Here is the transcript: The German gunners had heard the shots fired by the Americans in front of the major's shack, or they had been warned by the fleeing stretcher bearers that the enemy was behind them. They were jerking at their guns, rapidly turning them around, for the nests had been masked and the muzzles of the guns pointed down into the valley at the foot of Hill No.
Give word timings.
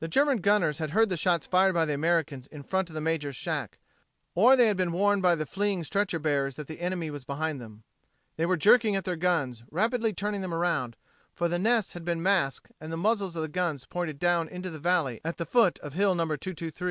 The 0.00 0.08
German 0.08 0.42
gunners 0.42 0.76
had 0.76 0.90
heard 0.90 1.08
the 1.08 1.16
shots 1.16 1.46
fired 1.46 1.72
by 1.72 1.86
the 1.86 1.94
Americans 1.94 2.46
in 2.48 2.62
front 2.62 2.90
of 2.90 2.94
the 2.94 3.00
major's 3.00 3.34
shack, 3.34 3.78
or 4.34 4.56
they 4.56 4.66
had 4.66 4.76
been 4.76 4.92
warned 4.92 5.22
by 5.22 5.34
the 5.34 5.46
fleeing 5.46 5.84
stretcher 5.84 6.18
bearers 6.18 6.56
that 6.56 6.66
the 6.66 6.80
enemy 6.82 7.10
was 7.10 7.24
behind 7.24 7.62
them. 7.62 7.82
They 8.36 8.44
were 8.44 8.58
jerking 8.58 8.94
at 8.94 9.04
their 9.06 9.16
guns, 9.16 9.62
rapidly 9.70 10.12
turning 10.12 10.42
them 10.42 10.52
around, 10.52 10.96
for 11.34 11.48
the 11.48 11.58
nests 11.58 11.94
had 11.94 12.04
been 12.04 12.22
masked 12.22 12.72
and 12.78 12.92
the 12.92 12.98
muzzles 12.98 13.36
of 13.36 13.40
the 13.40 13.48
guns 13.48 13.86
pointed 13.86 14.18
down 14.18 14.48
into 14.48 14.68
the 14.68 14.78
valley 14.78 15.18
at 15.24 15.38
the 15.38 15.46
foot 15.46 15.78
of 15.78 15.94
Hill 15.94 16.14
No. 16.14 16.36